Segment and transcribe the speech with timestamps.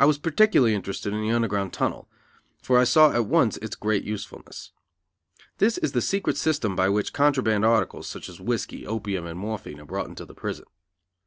[0.00, 2.08] I was particularly interested in the Underground Tunnel,
[2.62, 4.72] for I saw at once its great usefulness.
[5.58, 9.78] This is the secret system by which contraband articles, such as whiskey, opium and morphine
[9.78, 10.64] are brought into the prison.